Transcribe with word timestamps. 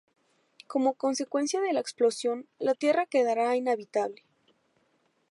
Como 0.65 0.95
consecuencia 0.95 1.61
de 1.61 1.73
la 1.73 1.79
explosión, 1.79 2.47
la 2.57 2.73
Tierra 2.73 3.05
quedara 3.05 3.55
inhabitable. 3.55 4.23